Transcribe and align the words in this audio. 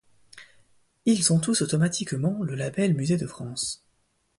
Ils 1.05 1.31
ont 1.31 1.37
tous 1.39 1.61
automatiquement 1.61 2.41
le 2.41 2.55
label 2.55 2.95
Musée 2.95 3.17
de 3.17 3.27
France. 3.27 3.83